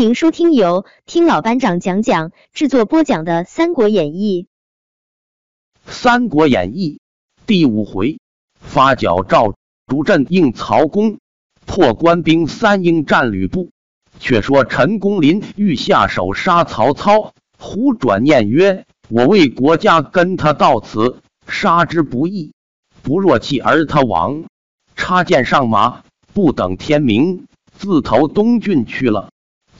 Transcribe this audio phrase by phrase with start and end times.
[0.00, 4.46] 欢迎收听由听老班长讲讲制作播讲的《三国演义》。
[5.92, 7.02] 《三国演义》
[7.46, 8.18] 第五回，
[8.58, 9.52] 发角赵
[9.86, 11.18] 主阵应曹公，
[11.66, 13.68] 破官兵三英战吕布。
[14.18, 22.54] 却说陈宫林欲下手杀曹操，忽转念曰：“我为国家跟他到此，杀之不易，
[23.02, 24.44] 不若弃而他往。”
[24.96, 27.44] 插剑上马，不等天明，
[27.76, 29.28] 自投东郡去了。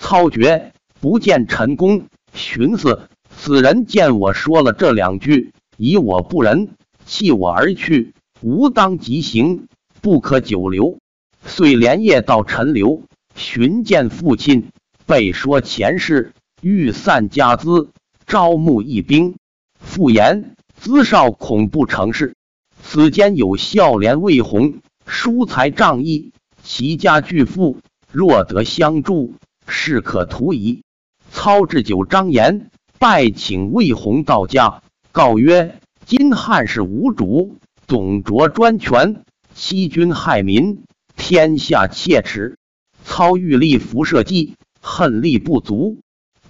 [0.00, 6.70] 操觉不见陈公，寻思此人见我说了这两句，以我不仁，
[7.04, 9.68] 弃我而去，吾当即行，
[10.00, 10.98] 不可久留。
[11.44, 13.02] 遂连夜到陈留，
[13.36, 14.70] 寻见父亲，
[15.06, 16.32] 备说前事，
[16.62, 17.90] 欲散家资，
[18.26, 19.36] 招募义兵。
[19.78, 22.34] 复言资少恐不成事，
[22.82, 24.78] 此间有孝廉魏宏。
[25.06, 26.32] 疏财仗义，
[26.62, 27.78] 齐家巨富，
[28.10, 29.34] 若得相助，
[29.70, 30.82] 事可图矣。
[31.30, 34.82] 操置酒张言，拜请魏宏到家，
[35.12, 39.22] 告曰：今汉室无主，董卓专权，
[39.54, 40.82] 欺君害民，
[41.16, 42.58] 天下切齿。
[43.04, 46.00] 操欲立辐射计，恨力不足，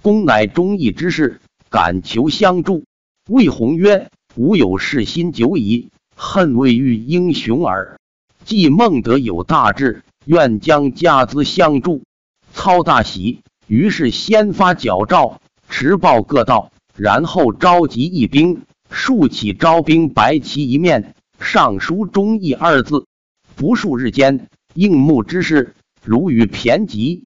[0.01, 2.83] 公乃忠义之士，敢求相助。
[3.29, 7.99] 魏宏曰：吾有事心久矣，恨未遇英雄耳。
[8.43, 12.01] 既孟德有大志，愿将家资相助。
[12.53, 23.05] 操大喜，于是先发矫诏，持报各道，然后召集义兵，竖起招兵白旗一面，上书“忠义”二字。
[23.55, 27.25] 不数日间，应募之事如雨骈集。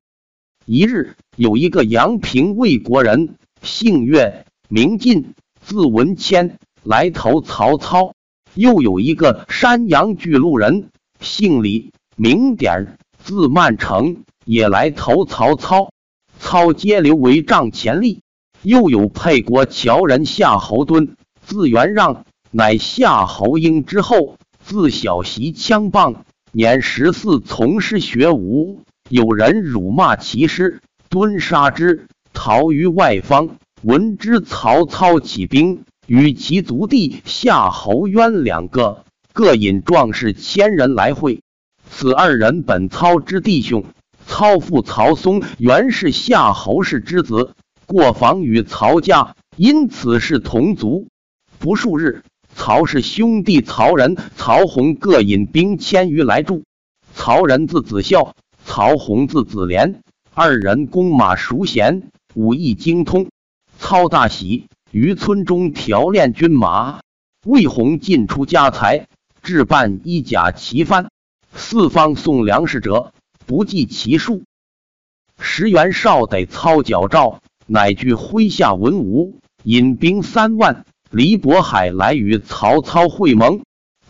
[0.66, 8.14] 一日，有一个阳平魏国人，姓岳，名进，字文谦，来投曹操；
[8.54, 10.90] 又有一个山阳巨鹿人。
[11.20, 15.92] 姓李，名典，字曼成，也来投曹操。
[16.40, 18.20] 操皆留为帐前吏。
[18.62, 21.10] 又有沛国乔人夏侯惇，
[21.42, 24.38] 字元让，乃夏侯婴之后。
[24.64, 28.82] 自小习枪棒，年十四从师学武。
[29.10, 33.58] 有人辱骂其师，蹲杀之，逃于外方。
[33.84, 39.04] 闻之，曹操起兵，与其族弟夏侯渊两个。
[39.34, 41.44] 各引壮士千人来会，
[41.92, 43.84] 此二人本操之弟兄。
[44.28, 47.54] 操父曹嵩原是夏侯氏之子，
[47.86, 51.08] 过房与曹家，因此是同族。
[51.60, 56.64] 不数日，曹氏兄弟曹仁、曹洪各引兵千余来助。
[57.14, 60.02] 曹仁字子孝，曹洪字子廉，
[60.34, 62.04] 二人弓马熟娴，
[62.34, 63.28] 武艺精通。
[63.78, 67.00] 操大喜，于村中调练军马。
[67.46, 69.08] 魏宏进出家财。
[69.44, 71.10] 置办衣甲旗幡，
[71.54, 73.14] 四方送粮食者
[73.46, 74.44] 不计其数。
[75.40, 83.62] 石元绍得操矫诏，乃具麾下文武，引兵三万，离渤海来与曹操会盟。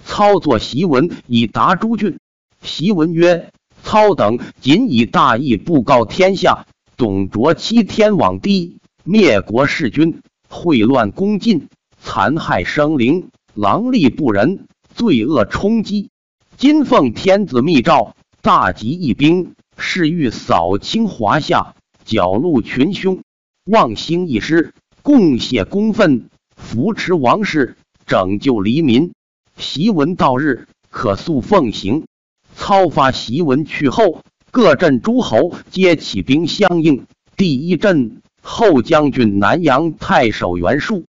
[0.03, 2.17] 操作檄文以达诸郡。
[2.63, 3.51] 檄文曰：
[3.83, 6.67] 操等仅以大义布告天下，
[6.97, 11.67] 董卓欺天罔地，灭国弑君，秽乱宫禁，
[11.99, 14.67] 残害生灵，狼戾不仁。
[14.93, 16.09] 罪恶冲击，
[16.55, 21.73] 今奉天子密诏，大集一兵，誓欲扫清华夏，
[22.05, 23.23] 剿戮群凶，
[23.63, 29.13] 望兴一师，共谢公愤，扶持王室，拯救黎民。
[29.57, 32.05] 檄文到日，可速奉行。
[32.53, 37.07] 操发檄文去后，各镇诸侯皆起兵相应。
[37.35, 41.05] 第一镇后将军南阳太守袁术，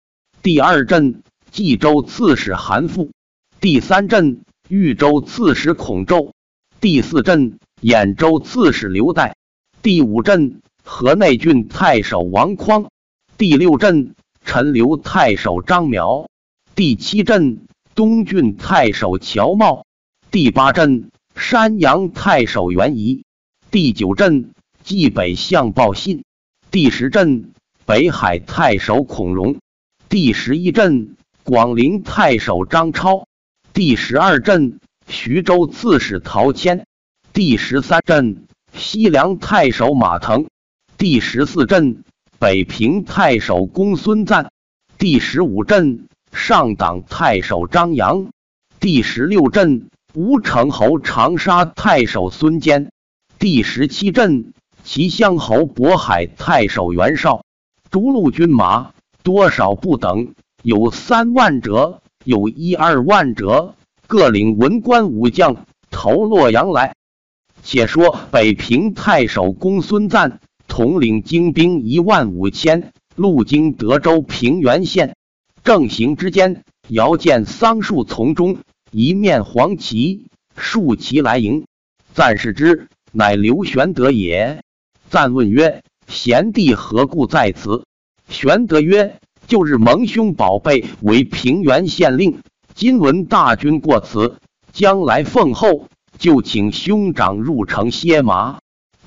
[0.43, 3.09] 第二镇冀州刺史韩馥。
[3.59, 6.31] 第三镇豫州刺史孔宙，
[6.83, 9.35] 第四镇兖州刺史刘岱，
[9.81, 12.89] 第五镇河内郡太守王匡，
[13.37, 16.27] 第六镇陈留太守张邈，
[16.75, 17.61] 第七镇
[17.95, 19.85] 东郡太守乔瑁，
[20.29, 23.23] 第八镇山阳太守袁仪，
[23.71, 24.51] 第九镇
[24.83, 26.25] 冀北相报信，
[26.69, 27.53] 第十镇
[27.85, 29.55] 北海太守孔融，
[30.09, 31.15] 第十一镇
[31.45, 33.25] 广陵太守张超。
[33.71, 34.81] 第十二镇
[35.13, 36.87] 徐州刺史陶谦，
[37.33, 40.47] 第十三镇西凉太守马腾，
[40.97, 42.03] 第十四镇
[42.39, 44.49] 北平太守公孙瓒，
[44.97, 48.31] 第十五镇上党太守张扬，
[48.79, 52.91] 第十六镇吴城侯长沙太守孙坚，
[53.37, 54.51] 第十七镇
[54.83, 57.45] 齐襄侯渤海太守袁绍。
[57.91, 60.33] 逐鹿军马多少不等，
[60.63, 62.01] 有三万者。
[62.25, 63.75] 有一二万者，
[64.07, 66.95] 各领文官武将投洛阳来。
[67.63, 75.15] 且说北平太守公孙瓒统领精兵一万五千，路经德州平原县。
[75.63, 78.57] 正行之间，遥见桑树丛中
[78.91, 80.27] 一面黄旗，
[80.57, 81.65] 竖旗来迎。
[82.13, 84.61] 赞视之，乃刘玄德也。
[85.09, 87.85] 赞问曰：“贤弟何故在此？”
[88.27, 92.39] 玄德曰：“旧日蒙兄宝贝为平原县令，
[92.75, 94.37] 今闻大军过此，
[94.71, 95.87] 将来奉候，
[96.17, 98.59] 就请兄长入城歇马。”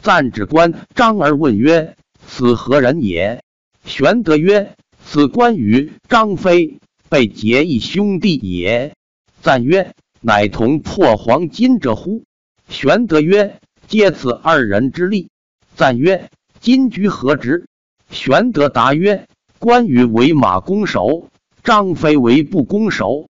[0.02, 3.42] 赞指关张而问曰：“此何人也？”
[3.84, 6.78] 玄德曰：“此关羽、张飞
[7.08, 8.94] 被结义兄弟也。”
[9.42, 9.92] 赞曰
[10.22, 12.22] ：“乃同破黄金者乎？”
[12.68, 13.58] 玄德曰
[13.88, 15.28] ：“皆此二人之力。”
[15.74, 16.30] 赞曰
[16.60, 17.66] ：“今居何职？”
[18.10, 19.26] 玄德答曰
[19.58, 21.28] ：“关羽为马弓手，
[21.64, 23.26] 张飞为步弓手。”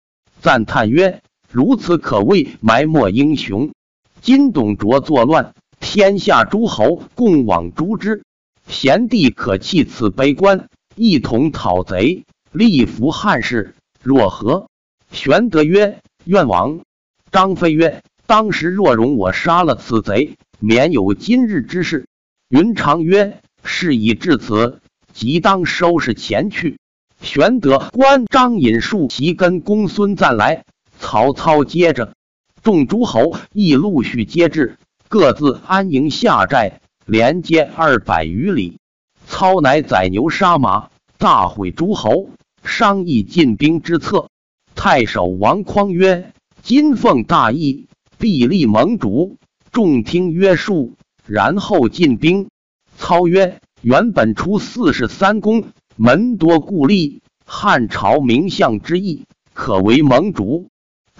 [0.42, 1.22] 赞叹曰
[1.52, 3.70] ：“如此可谓埋没英雄。
[4.20, 8.24] 今董卓作乱，天下诸侯共往诛之。
[8.66, 10.66] 贤弟可弃此悲观，
[10.96, 14.66] 一同讨贼，立扶汉室，若何？”
[15.12, 16.80] 玄德曰：“愿往。”
[17.30, 22.08] 张飞曰：“当时若容我杀了此贼，免有今日之事。”
[22.50, 24.80] 云长曰：“事已至此，
[25.12, 26.78] 即当收拾前去。”
[27.22, 30.64] 玄德、关张引数骑跟公孙瓒来，
[30.98, 32.14] 曹操接着，
[32.64, 34.76] 众诸侯亦陆续接至，
[35.08, 38.78] 各自安营下寨，连接二百余里。
[39.28, 42.30] 操乃宰牛杀马，大会诸侯，
[42.64, 44.28] 商议进兵之策。
[44.74, 47.86] 太守王匡曰：“今奉大义，
[48.18, 49.36] 必立盟主，
[49.70, 52.48] 众听约束。”然后进兵。
[52.98, 55.64] 操曰：“原本出四十三公，
[55.96, 60.68] 门多故吏，汉朝名相之意，可为盟主。”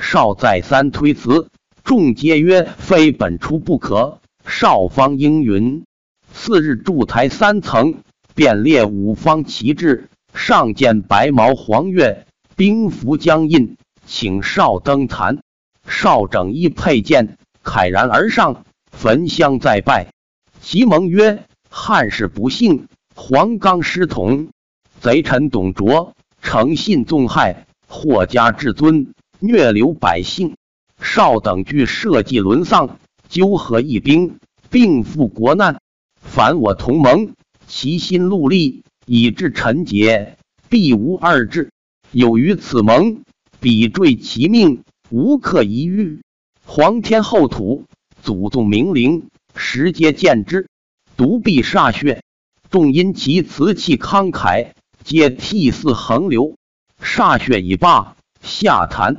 [0.00, 1.48] 少再三推辞，
[1.84, 5.84] 众皆曰：“非本出不可。”少方应允。
[6.32, 7.96] 次日筑台三层，
[8.34, 12.26] 便列五方旗帜，上见白毛黄月，
[12.56, 13.76] 兵符将印，
[14.06, 15.40] 请少登坛。
[15.86, 20.12] 少整衣佩剑，慨然而上，焚香再拜。
[20.60, 24.48] 其盟曰：“汉室不幸，黄冈失统，
[25.02, 30.54] 贼臣董卓诚信纵害，祸家至尊，虐流百姓。
[31.00, 34.36] 少等惧社稷沦丧，纠合义兵，
[34.70, 35.80] 并赴国难。
[36.20, 37.32] 凡我同盟，
[37.66, 40.38] 齐心戮力，以至臣节，
[40.68, 41.72] 必无二志。
[42.12, 43.24] 有于此盟，
[43.58, 46.20] 彼坠其命，无可一遇。
[46.64, 47.86] 皇天厚土，
[48.22, 49.24] 祖宗明灵。”
[49.56, 50.68] 时皆见之，
[51.16, 52.22] 独臂歃血。
[52.70, 54.70] 众因其辞气慷慨，
[55.04, 56.56] 皆涕泗横流。
[57.02, 59.18] 歃血已罢，下坛。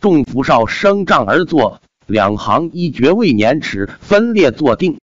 [0.00, 4.98] 众扶少升帐而坐，两行一爵未年齿分列坐定。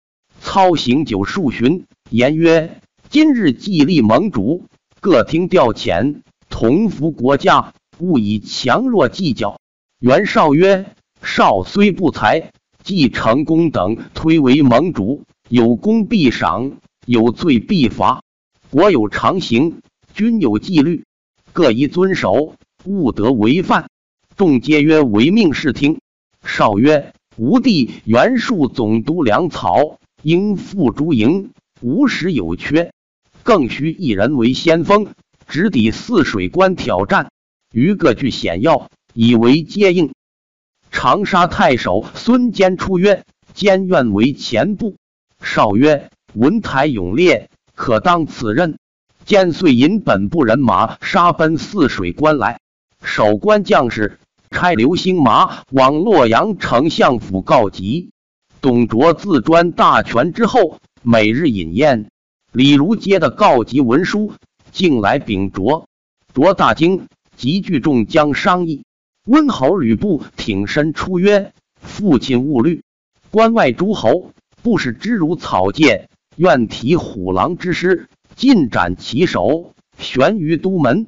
[0.41, 4.65] 操行酒数巡，言曰：“今日既立盟主，
[4.99, 9.59] 各听调遣，同服国家，勿以强弱计较。”
[9.99, 10.93] 袁绍曰
[11.23, 12.51] ：“少虽不才。”
[12.83, 16.71] 既成功等推为盟主，有功必赏，
[17.05, 18.21] 有罪必罚。
[18.69, 19.81] 国有常刑，
[20.17, 21.05] 均有纪律，
[21.53, 22.55] 各宜遵守，
[22.85, 23.87] 勿得违犯。
[24.35, 25.99] 众皆曰：“唯命是听。”
[26.43, 32.93] 少曰：“吾弟袁术总督粮草，应付诸营，无时有缺，
[33.43, 35.13] 更需一人为先锋，
[35.47, 37.29] 直抵泗水关挑战，
[37.71, 40.13] 于各据险要，以为接应。”
[40.89, 44.95] 长沙太守孙坚出曰：“坚愿为前部。”
[45.43, 48.79] 少曰：“文台勇烈，可当此任。”
[49.27, 52.61] 坚遂引本部人马杀奔泗水关来。
[53.03, 54.19] 守关将士
[54.51, 58.11] 差流星马往洛阳丞相府告急。
[58.61, 62.07] 董卓自专大权之后，每日饮宴。
[62.53, 64.31] 李儒接的告急文书，
[64.71, 65.89] 竟来禀卓。
[66.33, 68.85] 卓大惊，急聚众将商议。
[69.25, 71.51] 温侯吕布挺身出曰
[71.83, 72.81] ：“父亲勿虑，
[73.29, 74.31] 关外诸侯
[74.63, 76.07] 不使之如草芥，
[76.37, 78.07] 愿提虎狼之师，
[78.37, 81.07] 尽斩其首，悬于都门。”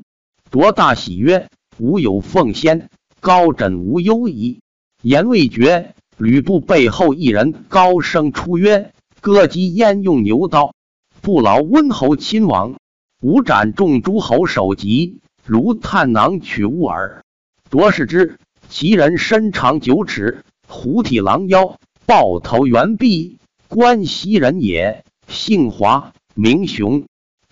[0.49, 4.61] 卓大喜曰：“吾有奉先，高枕无忧矣。”
[5.03, 10.73] 言未绝，吕布背后一人高声出曰：“割鸡焉用牛刀？
[11.21, 12.77] 不劳温侯亲往，
[13.21, 17.23] 吾斩众诸侯首级，如探囊取物耳。”
[17.69, 27.05] 卓视之，其人身长九尺，虎体狼腰，豹头猿臂，关西人也，姓华，名雄。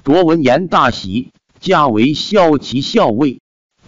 [0.08, 3.42] 卓闻言大喜，加为骁骑校尉，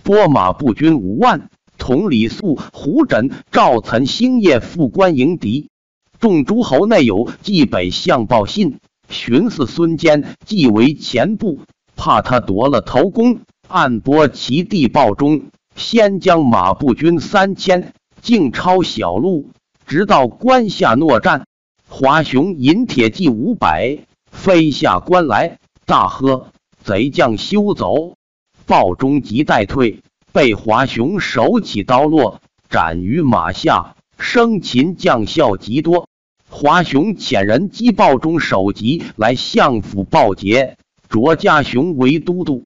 [0.04, 5.70] 拨马步军五万，同李肃、胡轸、赵岑星夜赴关迎敌。
[6.20, 11.62] 众诸侯内有冀北相报信，寻思孙坚既为前部，
[11.96, 15.44] 怕他夺了头功，暗拨其地报中，
[15.78, 19.52] 先将马步军三千径抄小路，
[19.88, 21.46] 直到关下诺战。
[21.88, 24.00] 华雄引铁骑五百
[24.30, 25.60] 飞下关来，
[25.90, 26.52] 大喝
[26.86, 28.14] ：“贼将休走！”
[28.68, 33.96] 鲍中即待退，被华雄手起刀落，斩于马下。
[34.20, 36.08] 生擒将校极多。
[36.48, 40.78] 华雄遣人击鲍中首级来相府报捷，
[41.10, 42.66] 卓家雄为都督。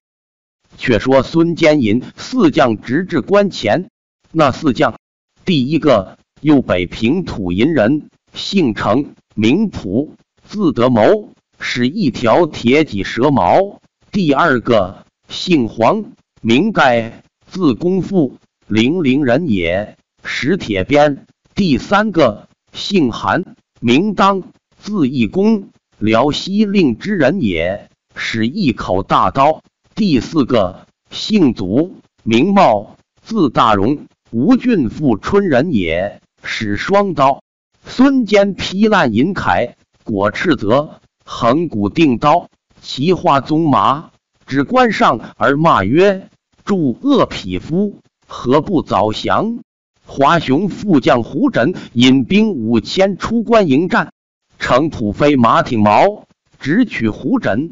[0.78, 3.90] 却说孙坚引四将直至关前，
[4.34, 5.00] 那四将
[5.46, 11.30] 第一个右北平土银人，姓程，名普，字德谋，
[11.66, 13.80] 使一条铁脊蛇矛；
[14.12, 16.04] 第二个姓黄，
[16.42, 23.56] 名盖，字公父，零陵人也，使铁鞭；第三个姓韩。
[23.80, 24.44] 名当，
[24.78, 29.64] 字义公，辽西令之人也，使一口大刀。
[29.96, 37.42] 第四个姓祖，名茂，字大荣，吴郡富春人也，使双刀。
[37.86, 42.50] 孙坚劈烂银铠，裹赤泽，横骨定刀，
[42.82, 44.12] 骑花纵马，
[44.46, 46.30] 指关上而骂曰
[46.66, 49.60] ：“助恶匹夫，何不早降？”
[50.06, 54.12] 华雄副将胡轸引兵五千出关迎战，
[54.60, 56.26] 程普飞马挺矛，
[56.60, 57.72] 直取胡轸，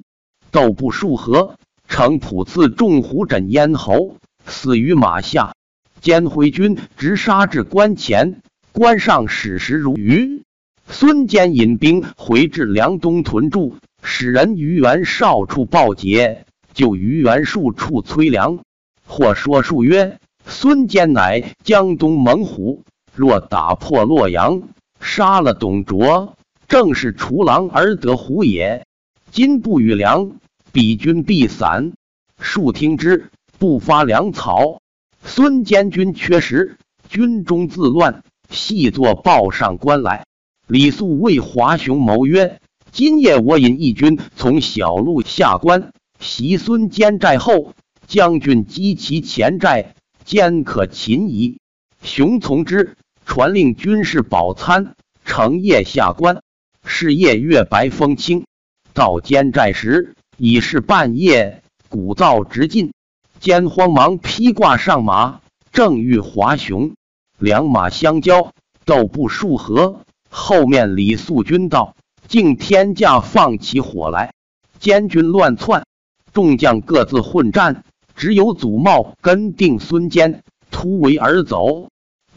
[0.50, 1.56] 斗不数合，
[1.90, 4.16] 程普刺中胡轸咽喉，
[4.46, 5.54] 死于马下。
[6.00, 8.42] 监挥军直杀至关前，
[8.72, 10.44] 关上矢石如雨。
[10.92, 18.60] 孙坚引兵回至梁东屯驻，使人于元少处报捷，就于袁术处催粮。
[19.08, 20.20] 或说数曰。
[20.46, 22.82] 孙坚乃江东猛虎，
[23.14, 24.64] 若打破洛阳，
[25.00, 26.36] 杀了董卓，
[26.68, 28.86] 正是除狼而得虎也。
[29.32, 30.32] 今不与粮，
[30.74, 31.94] 彼军必散。
[32.40, 33.30] 庶听之，
[33.60, 34.82] 不发粮草。
[35.24, 40.26] 孙坚军缺食，军中自乱，细作报上官来。
[40.72, 42.62] 李肃为华雄谋曰
[42.94, 47.74] ：“今夜我引义军从小路下关，袭孙坚寨后，
[48.08, 51.60] 将军击其前寨。”坚可擒矣。
[52.02, 56.42] 雄从之，传令军士饱餐，乘夜下关。
[56.86, 58.46] 是夜月白风清，
[58.94, 62.94] 到坚寨时已是半夜，鼓噪直进。
[63.42, 65.42] 坚慌忙披挂上马，
[65.74, 66.94] 正遇华雄，
[67.40, 68.54] 两马相交，
[68.86, 70.06] 斗不数合。
[70.34, 71.96] 后面李素军道，
[72.28, 74.34] 竟天驾放起火来，
[74.80, 75.86] 监军乱窜，
[76.32, 77.84] 众将各自混战。
[78.16, 81.90] 只有祖茂跟定孙坚突围而走，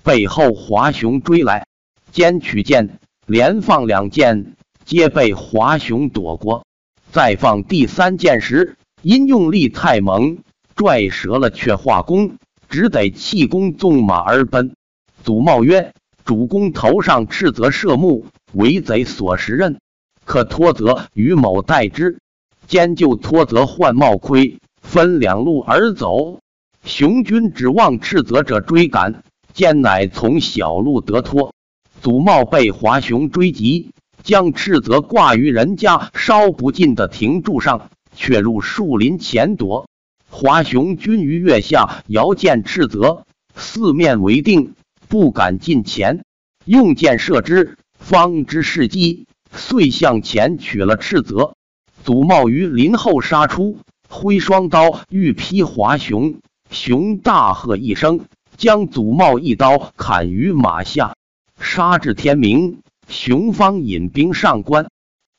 [0.02, 1.66] 背后华雄追来，
[2.10, 6.64] 坚取剑连放两箭，皆被华雄躲过。
[7.12, 10.38] 再放第三箭时，因用力太猛，
[10.74, 14.74] 拽折了却化弓，只得弃弓纵马而奔。
[15.22, 15.92] 祖茂曰
[16.24, 19.78] ：“主公头上赤泽射目，为贼所食刃，
[20.24, 22.18] 可托责于某代之。”
[22.66, 24.58] 兼就托责换帽盔。
[24.80, 26.40] 分两路而走，
[26.82, 31.52] 雄军指望斥责者追赶，坚乃从小路得脱。
[32.00, 33.90] 祖茂被华雄追及，
[34.22, 39.86] 将斥责挂于人家烧不尽的亭柱上，却入树林前躲。
[40.30, 44.74] 华雄军于月下遥见斥责，四面为定，
[45.14, 46.24] 不敢近前，
[46.64, 51.54] 用箭射之，方知是机，遂向前取了斥责。
[52.02, 53.78] 祖茂于林后杀出。
[54.08, 58.22] 挥双刀欲劈华雄，雄大喝一声，
[58.56, 61.14] 将祖茂一刀砍于马下，
[61.60, 62.80] 杀至天明。
[63.06, 64.90] 雄方引兵上关，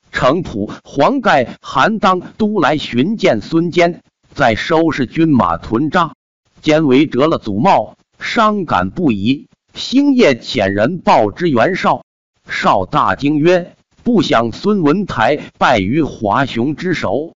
[0.10, 4.02] 程普、黄盖、韩当都来寻见孙坚，
[4.34, 6.14] 在收拾军马屯扎。
[6.62, 9.50] 坚为折了祖茂，伤感不已。
[9.76, 12.06] 星夜遣人报之袁绍，
[12.50, 17.34] 绍大惊曰：“不想孙文台败于华雄之手。”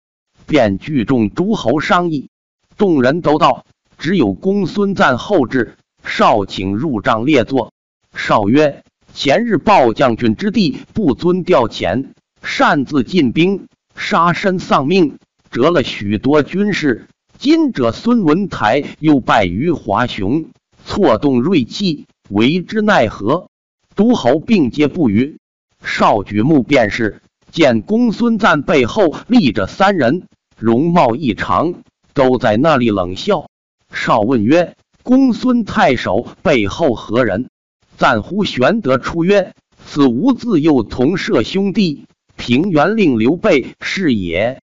[0.45, 2.29] 便聚众诸侯商议，
[2.77, 3.65] 众人都到，
[3.97, 5.75] 只有公孙瓒后至。
[6.05, 7.73] 少请入帐列坐。
[8.15, 12.11] 少曰：“前日报将军之地不遵调遣，
[12.43, 15.17] 擅自进兵，杀身丧命，
[15.49, 17.07] 折了许多军士。
[17.37, 20.45] 今者孙文台又败于华雄，
[20.85, 23.49] 错动锐气，为之奈何？”
[23.95, 25.37] 诸侯并皆不语。
[25.83, 30.27] 少举目便是，见公孙瓒背后立着三人。
[30.57, 31.75] 容貌异常，
[32.13, 33.47] 都在那里冷笑。
[33.91, 37.49] 少问曰：“公孙太守背后何人？”
[37.95, 39.53] 赞呼玄德出曰
[39.85, 42.05] ：“此吾自幼同舍兄弟，
[42.35, 44.59] 平原令刘备是也。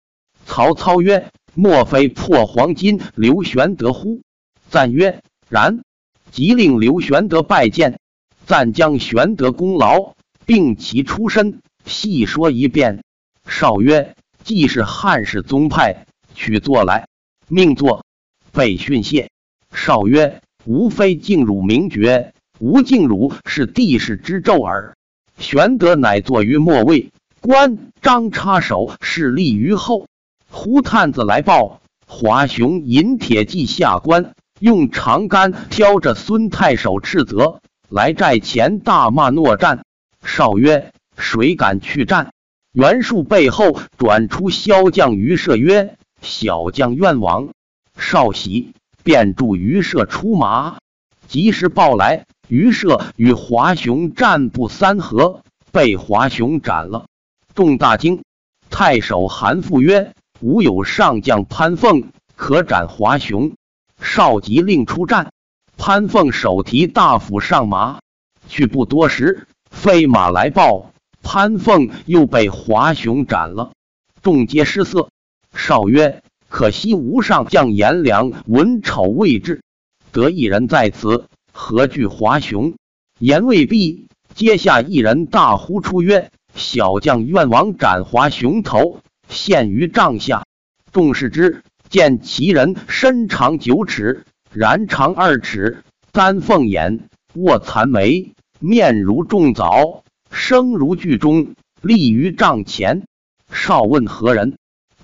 [0.47, 4.23] 曹操曰：“莫非破黄金刘玄德乎？”
[4.69, 5.83] 赞曰：“然。”
[6.35, 8.01] 即令刘玄德拜见，
[8.45, 10.15] 赞将玄德功劳，
[10.45, 13.05] 并其出身细说一遍。
[13.47, 17.07] 少曰：“既是汉室宗派，取坐来。”
[17.47, 18.05] 命坐。
[18.51, 19.31] 被训谢。
[19.73, 24.97] 少曰：“吾非敬汝名爵，吾敬汝是帝室之胄耳。”
[25.39, 30.09] 玄德乃坐于末位，关张插手侍立于后。
[30.51, 39.85] 胡探子来报，华雄引铁骑下关，用长杆挑着孙太守斥责，来寨前大骂诺战。
[40.25, 42.33] 少曰：“谁敢去战？”
[42.73, 47.51] 袁术背后转出骁将于射曰：“小将愿往。”
[47.99, 50.79] 少喜，便助于射出马，
[51.29, 52.25] 及时报来。
[52.49, 55.43] 于射与华雄战不三合，
[55.73, 57.05] 被华雄斩了。
[57.55, 58.23] 众大惊。
[58.71, 62.05] 太守韩馥曰：“吾有上将潘凤，
[62.35, 63.53] 可斩华雄。”
[64.05, 65.33] 少即令出战。
[65.77, 67.99] 潘凤手提大斧上马，
[68.47, 70.93] 去不多时，飞马来报，
[71.25, 73.73] 潘凤又被华雄斩了。
[74.23, 75.09] 众皆失色。
[75.53, 76.23] 少曰。
[76.51, 79.63] 可惜无上将颜良文丑未至，
[80.13, 82.75] 得一人在此，何惧华雄？
[83.19, 84.07] 言未毕，
[84.37, 90.45] 阶下一人大呼出曰：“小将愿往斩华雄头，献于帐下。”
[90.93, 91.65] 众视之，
[91.95, 103.05] 见其人身长九尺，然长二尺，丹凤眼，卧蚕眉，面如重枣，声如巨钟，立于帐前。
[103.49, 104.57] 少问何人？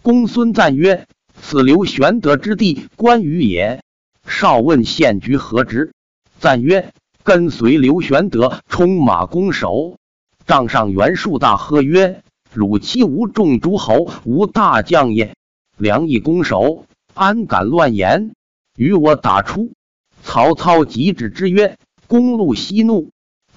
[0.02, 1.06] 公孙瓒曰。
[1.40, 3.80] 此刘玄德之弟关羽也。
[4.26, 5.92] 少问县局何职？
[6.40, 6.92] 赞曰：
[7.22, 9.96] 跟随刘玄德冲马弓手。
[10.44, 15.36] 帐上袁术大喝曰：汝欺吾众诸侯，无大将也！
[15.80, 16.84] 良义攻守，
[17.14, 18.32] 安敢乱言？
[18.76, 19.72] 与我打出！
[20.22, 23.08] 曹操急止之曰：公路息怒，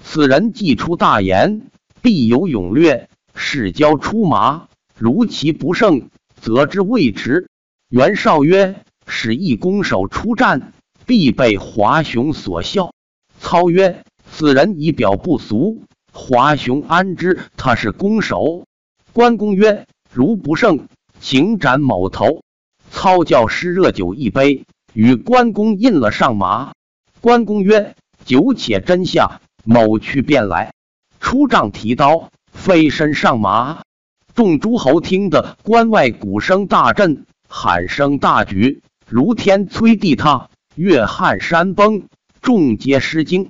[0.02, 1.60] 此人既出大言，
[2.00, 3.10] 必有勇略。
[3.34, 6.08] 使交出马，如其不胜，
[6.40, 7.48] 则之未迟。
[7.90, 10.72] 袁绍曰：“使一攻守出战，
[11.04, 12.94] 必被华雄所笑。”
[13.38, 18.64] 操曰：“此人仪表不俗，华雄安知他是攻守？”
[19.12, 20.86] 关公曰：“如不胜，
[21.20, 22.42] 请斩某头。”
[22.90, 26.72] 操教施热酒一杯，与关公印了上马。
[27.20, 30.72] 关公曰：“酒且斟下，某去便来。”
[31.20, 33.82] 出帐提刀，飞身上马。
[34.34, 37.24] 众诸侯听得关外鼓声大震。
[37.48, 42.04] 喊声大举，如天摧地塌，越撼山崩，
[42.40, 43.48] 众皆失惊。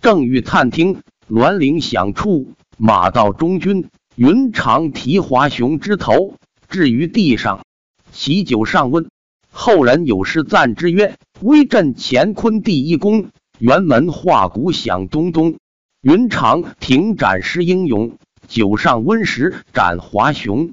[0.00, 6.34] 正欲探听，栾铃响处，马到中军，云长提华雄之头
[6.76, 7.64] 置于地上，
[8.12, 9.08] 喜酒上温。
[9.50, 15.56] 后人有诗赞之曰：“威震乾坤第一功，辕门画鼓响咚咚。
[16.02, 20.72] 云长停斩诗英勇，酒上温时斩华雄。”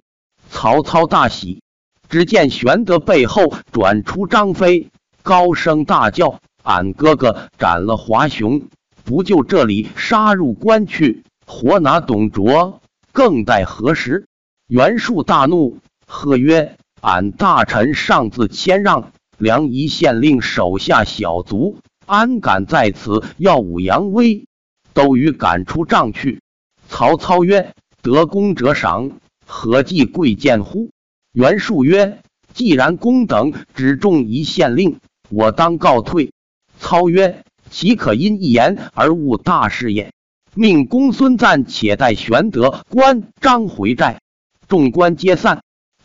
[0.51, 1.61] 曹操大喜。
[2.09, 4.89] 只见玄德背后转出张飞，
[5.21, 8.63] 高声大叫：“俺哥哥斩了华雄，
[9.05, 12.81] 不就这里杀入关去，活拿董卓，
[13.13, 14.27] 更待何时？”
[14.67, 15.77] 袁术大怒，
[16.13, 24.45] 喝曰：“俺大臣上自谦让，梁夷县令手下小卒，安敢在此耀武扬威？
[24.93, 26.39] 都与赶出帐去！”
[26.88, 27.73] 曹操曰
[28.04, 29.12] ：“得功者赏，
[29.47, 30.91] 何计贵贱乎？”
[31.34, 32.21] 袁术曰
[32.54, 34.99] ：“既然公等只中一县令，
[35.32, 36.32] 我当告退。”
[36.80, 40.13] 操曰：“岂可因一言而误大事也？”
[40.54, 44.21] 命公孙瓒且带玄德、关张回寨。
[44.67, 45.63] 众官皆散。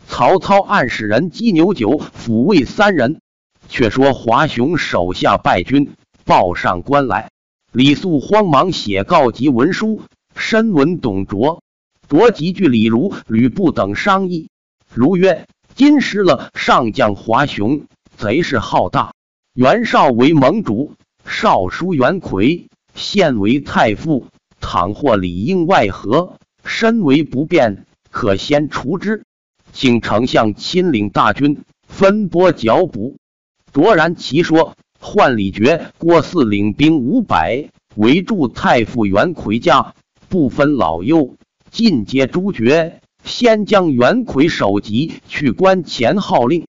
[0.09, 3.21] 曹操暗使人击牛酒抚慰三人。
[3.69, 5.91] 却说华雄手下败军，
[6.25, 7.29] 报上关来。
[7.71, 10.01] 李肃慌忙写告急文书，
[10.35, 11.61] 深闻董卓。
[12.09, 14.49] 卓即聚李儒、吕布等商议。
[14.91, 15.45] 如曰
[15.75, 17.83] ：“今失了上将华雄，
[18.17, 19.13] 贼势浩大。
[19.53, 20.93] 袁绍为盟主，
[21.23, 24.25] 少叔袁魁现为太傅，
[24.59, 26.33] 倘或里应外合，
[26.65, 29.23] 身为不便，可先除之。
[29.71, 33.17] 请丞相亲领大军，分拨剿捕。”
[33.71, 39.93] 卓然其说，换李傕、郭汜领兵五百，围住太傅袁魁家，
[40.27, 41.35] 不分老幼，
[41.69, 43.01] 尽皆诛绝。
[43.23, 46.65] 先将袁魁首级去关前号令，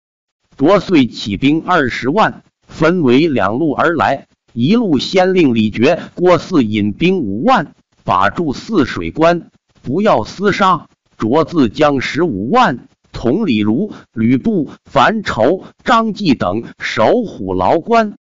[0.57, 4.27] 卓遂起兵二十万，分为两路而来。
[4.53, 7.73] 一路先令李傕、郭汜引兵五万，
[8.05, 10.89] 把住泗水关，不要厮杀。
[11.17, 18.15] 卓自将十五万同李儒、吕布、樊稠、张济等守虎牢关。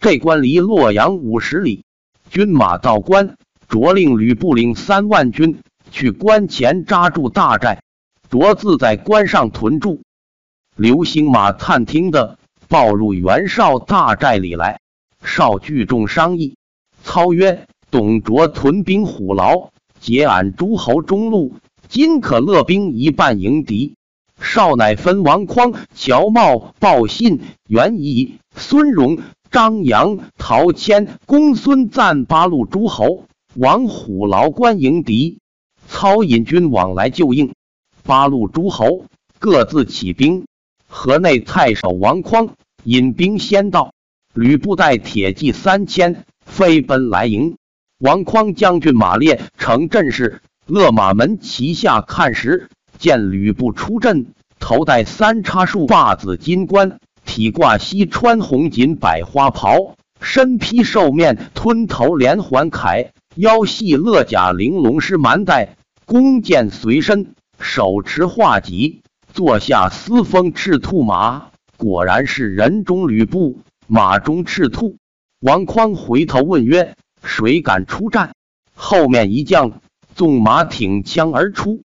[0.00, 1.84] 这关离洛阳五十里，
[2.30, 3.36] 军马到关，
[3.68, 5.58] 卓令吕布领三万军。
[5.90, 7.82] 去关前扎住大寨，
[8.28, 10.02] 卓自在关上屯住。
[10.74, 14.80] 刘兴马探听的报入袁绍大寨里来，
[15.22, 16.56] 绍聚众商议，
[17.04, 21.54] 操曰：“董卓屯兵虎牢，截俺诸侯中路，
[21.86, 23.94] 今可勒兵一半迎敌。”
[24.40, 29.18] 少乃分王匡、乔瑁、鲍信、袁仪、孙荣。
[29.50, 35.38] 张扬、陶谦、公孙瓒八路诸侯往虎牢关迎敌，
[35.86, 37.54] 操引军往来救应。
[38.02, 39.04] 八路诸侯
[39.38, 40.44] 各自起兵。
[40.88, 42.48] 河内太守王匡
[42.82, 43.92] 引兵先到，
[44.32, 47.54] 吕布带铁骑三千飞奔来迎。
[48.00, 52.68] 王匡将军马列乘阵势，勒马门旗下看时，
[53.04, 56.98] 见吕布出阵，头戴三叉树发紫金冠。
[57.26, 69.02] 体挂西川红锦百花袍，身披兽面吞头连环铠，腰系勒甲玲珑狮蛮带，弓箭随身，手持画戟，
[69.34, 74.96] 坐下司风赤兔马，果然是人中吕布，马中赤兔。
[75.40, 78.32] 王匡回头问曰：“谁敢出战？”
[78.74, 79.80] 后面一将
[80.14, 81.82] 纵马挺枪而出，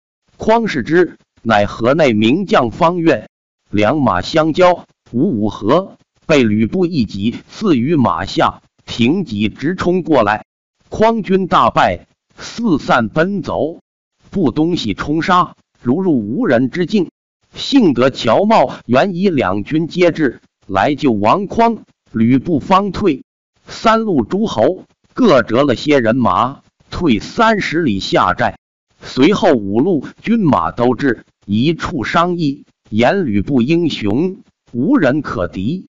[0.44, 3.28] 匡视之，乃河内名将方悦，
[3.70, 4.86] 两马相交。
[5.12, 10.44] 五五合被吕布一戟刺于马下，挺戟直冲过来，
[10.88, 13.78] 匡军大败，四散奔走。
[14.30, 17.08] 布东西冲杀，如入无人之境。
[17.54, 23.22] 幸得乔瑁、袁以两军皆至，来救王匡，吕布方退。
[23.68, 28.58] 三路诸侯各折了些人马，退三十里下寨。
[29.02, 34.38] 随后五路军马都至，一处商议，言吕布英雄。
[34.72, 35.86] 无人可敌。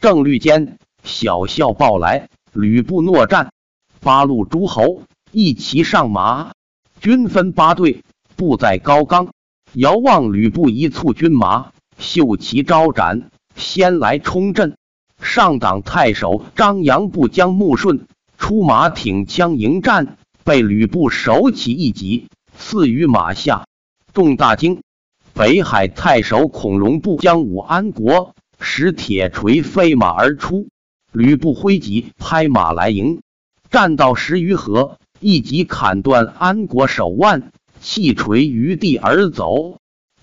[0.00, 3.52] 正律间，小校报来，吕布诺战。
[4.00, 6.52] 八路诸侯一齐上马，
[7.00, 8.02] 军分八队，
[8.34, 9.28] 布在高冈。
[9.72, 14.76] 遥望吕布一簇军马，秀旗招展，先来冲阵。
[15.20, 23.66] 上党太守张扬部将穆顺出马挺枪迎战，被吕布手起一戟刺于马下，
[24.14, 24.80] 众大惊。
[25.34, 30.68] 北海太守孔融部将武安国使铁锤飞马而出，
[31.10, 33.22] 吕布挥戟拍马来迎，
[33.70, 39.78] 战到十余合，一戟砍断安国手腕，弃锤于地而走。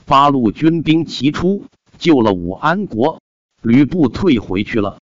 [0.06, 1.66] 八路军兵齐出，
[1.98, 3.20] 救了武安国，
[3.62, 5.00] 吕布退回去了。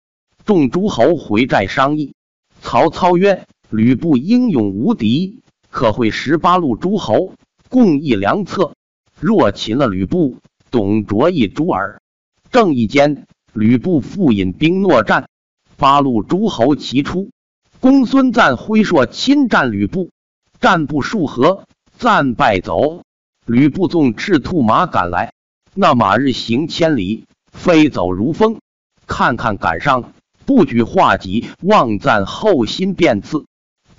[0.47, 2.15] 众诸侯回寨商议，
[2.63, 7.35] 曹操曰：“吕布英勇无敌，可会十八路诸侯，
[7.69, 8.75] 共议良策。”
[9.21, 10.39] 若擒了吕布，
[10.71, 12.01] 董卓亦诛耳。
[12.51, 15.29] 正义间，吕布复引兵搦战，
[15.77, 17.31] 八路诸侯齐出。
[17.81, 20.11] 公孙瓒挥槊侵战吕布，
[20.61, 21.65] 战不数合，
[21.99, 23.03] 瓒败走。
[23.47, 25.33] 吕布纵赤兔马赶来，
[25.75, 28.59] 那马日行千里，飞走如风。
[29.07, 30.13] 看看赶上，
[30.47, 33.45] 不举画戟，望瓒后心便刺。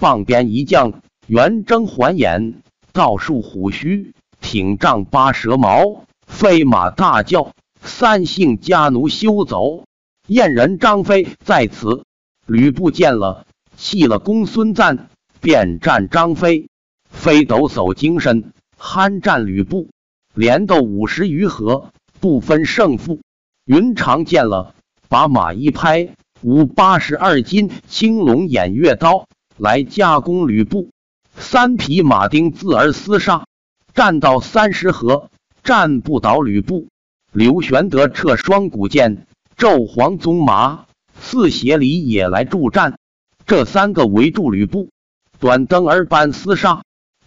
[0.01, 2.55] 傍边一将圆睁环眼，
[2.91, 4.15] 倒竖虎须。
[4.41, 9.83] 挺丈八蛇矛，飞马大叫：“三姓家奴休走！”
[10.25, 12.03] 燕人张飞在此。
[12.47, 13.45] 吕布见了，
[13.77, 15.07] 弃了公孙瓒，
[15.39, 16.67] 便战张飞。
[17.11, 19.89] 飞抖擞精神，酣战吕布，
[20.33, 23.19] 连斗五十余合，不分胜负。
[23.65, 24.73] 云长见了，
[25.09, 29.27] 把马一拍，舞八十二斤青龙偃月刀
[29.61, 30.89] 来加攻吕布。
[31.37, 33.45] 三匹马丁自而厮杀。
[33.93, 35.29] 战到三十合，
[35.63, 36.87] 战不倒吕布。
[37.31, 40.85] 刘玄德撤双股剑，骤黄鬃马，
[41.19, 42.97] 四协里也来助战。
[43.45, 44.89] 这三个围住吕布，
[45.39, 46.81] 短灯儿般厮杀，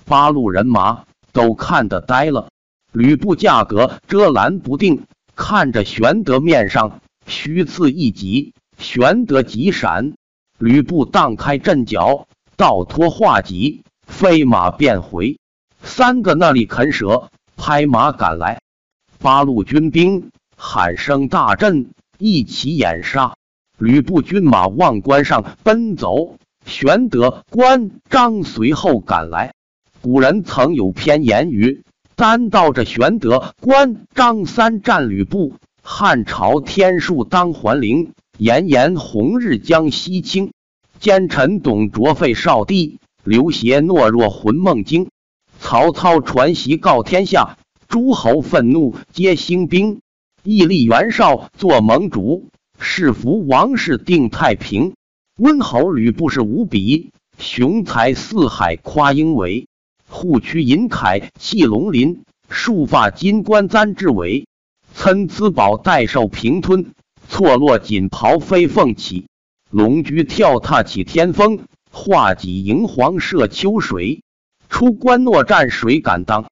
[0.04, 2.48] 八路人马都看得呆了。
[2.90, 5.04] 吕布价格遮拦不定，
[5.36, 10.14] 看着玄德面上虚刺一戟，玄德急闪，
[10.58, 15.38] 吕布荡开阵脚，倒脱画戟，飞马便回。
[15.82, 18.60] 三个那里肯舍，拍马赶来。
[19.18, 23.34] 八路军兵喊声大震，一起掩杀。
[23.78, 29.52] 吕布军马往关上奔走，玄德、关张随后赶来。
[30.00, 31.82] 古人曾有篇言语
[32.14, 38.12] ：“单道着玄德、关张三战吕布，汉朝天数当还灵。
[38.38, 40.52] 炎炎红日将西倾，
[40.98, 45.08] 奸臣董卓废少帝，刘协懦弱魂梦惊。”
[45.60, 47.56] 曹操传檄告天下，
[47.88, 50.00] 诸侯愤怒，皆兴兵。
[50.42, 54.94] 义立袁绍做盟主，是服王室，定太平。
[55.38, 59.68] 温侯吕布是无比，雄才四海，夸英伟。
[60.08, 64.46] 护躯银铠气龙鳞，束发金冠簪雉尾。
[64.92, 66.92] 参差宝带兽平吞，
[67.28, 69.26] 错落锦袍飞凤起。
[69.70, 71.60] 龙驹跳踏起天风，
[71.90, 74.22] 画戟迎黄射秋水。
[74.68, 76.46] 出关诺战谁敢当？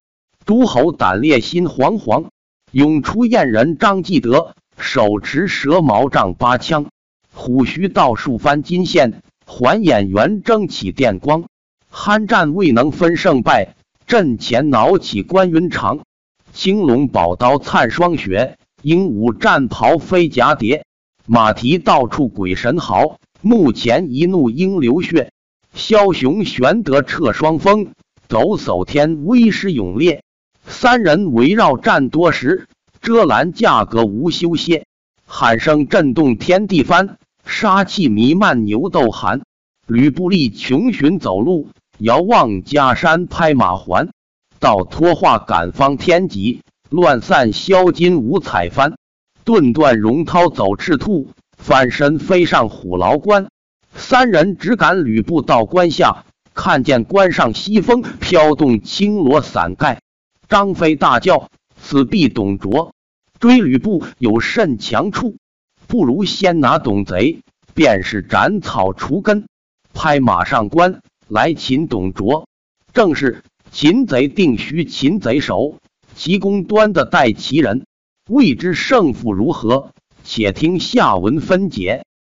[0.45, 2.25] 诸侯胆烈心惶惶。
[2.71, 6.87] 涌出燕人张继德，手持蛇矛丈八枪。
[7.33, 11.45] 虎须倒竖翻金线，环眼圆睁起电光。
[11.91, 13.75] 酣战未能分胜败，
[14.07, 15.99] 阵前恼起关云长。
[16.51, 20.85] 青龙宝刀灿霜雪，鹦鹉战袍飞蛱蝶。
[21.25, 25.31] 马蹄到处鬼神嚎，目前一怒应流血。
[25.75, 27.93] 枭雄玄德掣双峰，
[28.27, 30.21] 抖擞天威势勇烈。
[30.67, 32.67] 三人围绕战多时，
[33.01, 34.85] 遮拦价格无休歇。
[35.25, 37.17] 喊声震动天地翻。
[37.45, 39.41] 杀气弥漫牛斗寒，
[39.85, 41.67] 吕布立穷寻走路，
[41.97, 44.09] 遥望家山拍马还。
[44.59, 46.61] 到脱化赶方天戟，
[46.93, 48.93] 乱散销金五彩幡。
[49.43, 53.47] 顿断荣涛走赤兔，翻身飞上虎牢关。
[53.95, 60.01] 三人只赶吕布到关下，看见关上西风飘动青罗伞盖。
[60.47, 61.49] 张飞大叫
[61.81, 62.93] ：“此必董卓！
[63.39, 65.37] 追吕布有甚强处？”
[65.87, 67.39] 不如先拿董贼，
[67.73, 69.47] 便是斩草除根。
[69.95, 72.47] 拍马上关来擒董卓，
[72.93, 75.77] 正是擒贼定须擒贼手，
[76.15, 77.85] 其功端的待其人。
[78.29, 79.91] 未知胜负如何，
[80.23, 82.05] 且听下文分解。